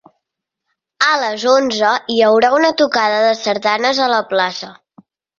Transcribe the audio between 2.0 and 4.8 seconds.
hi haurà una tocada de sardanes a la plaça.